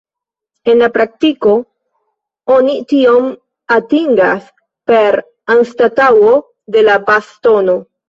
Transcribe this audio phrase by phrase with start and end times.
[0.71, 1.53] En la praktiko
[2.55, 3.29] oni tion
[3.79, 4.51] atingas
[4.95, 5.21] per
[5.59, 6.37] anstataŭo
[6.79, 7.83] de la bas-tono.